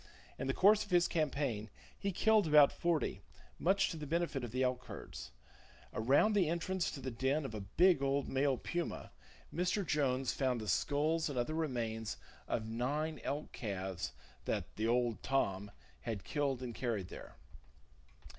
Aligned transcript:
In 0.39 0.47
the 0.47 0.53
course 0.55 0.83
of 0.83 0.89
his 0.89 1.07
campaign 1.07 1.69
he 1.95 2.11
killed 2.11 2.47
about 2.47 2.71
forty, 2.71 3.21
much 3.59 3.91
to 3.91 3.97
the 3.97 4.07
benefit 4.07 4.43
of 4.43 4.49
the 4.49 4.63
elk 4.63 4.85
herds. 4.85 5.29
Around 5.93 6.33
the 6.33 6.49
entrance 6.49 6.89
to 6.89 6.99
the 6.99 7.11
den 7.11 7.45
of 7.45 7.53
a 7.53 7.61
big 7.61 8.01
old 8.01 8.27
male 8.27 8.57
puma, 8.57 9.11
Mr. 9.53 9.85
Jones 9.85 10.33
found 10.33 10.59
the 10.59 10.67
skulls 10.67 11.29
and 11.29 11.37
other 11.37 11.53
remains 11.53 12.17
of 12.47 12.65
nine 12.65 13.21
elk 13.23 13.51
calves 13.51 14.11
that 14.45 14.75
"the 14.75 14.87
old 14.87 15.21
Tom" 15.21 15.69
had 16.01 16.23
killed 16.23 16.63
and 16.63 16.73
carried 16.73 17.09
there. 17.09 17.35